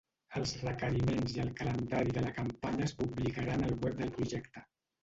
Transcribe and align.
Els 0.39 0.53
requeriments 0.61 1.35
i 1.35 1.43
el 1.45 1.53
calendari 1.61 2.17
de 2.17 2.27
la 2.27 2.35
campanya 2.41 2.89
es 2.89 2.99
publicaran 3.05 3.71
al 3.71 3.79
web 3.87 3.99
del 4.05 4.15
projecte. 4.21 4.69